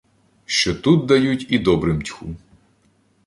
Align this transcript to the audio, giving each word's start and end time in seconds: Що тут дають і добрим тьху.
Що 0.45 0.75
тут 0.75 1.05
дають 1.05 1.45
і 1.49 1.59
добрим 1.59 2.01
тьху. 2.01 2.35